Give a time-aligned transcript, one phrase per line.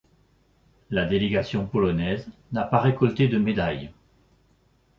[0.89, 3.91] La délégation polonaise n'a pas récolté de médaille.